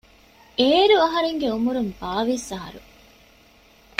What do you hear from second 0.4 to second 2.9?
އޭރު އަހަރެންގެ އުމުރުން ބާވީސް އަހަރު